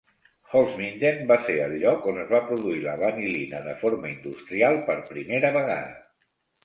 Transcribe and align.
Holzminden 0.53 1.19
va 1.31 1.35
ser 1.49 1.57
el 1.65 1.75
lloc 1.83 2.07
on 2.11 2.17
es 2.23 2.31
va 2.33 2.41
produir 2.49 2.79
la 2.87 2.95
vanil·lina 3.03 3.61
de 3.67 3.77
forma 3.85 4.11
industrial 4.15 4.81
per 4.89 4.97
primera 5.15 5.57
vegada. 5.59 5.97